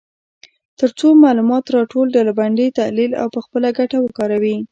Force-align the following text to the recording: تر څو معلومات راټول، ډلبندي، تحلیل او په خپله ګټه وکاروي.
تر 0.79 0.89
څو 0.99 1.07
معلومات 1.25 1.63
راټول، 1.75 2.07
ډلبندي، 2.15 2.67
تحلیل 2.79 3.11
او 3.21 3.27
په 3.33 3.39
خپله 3.45 3.67
ګټه 3.79 3.97
وکاروي. 4.01 4.55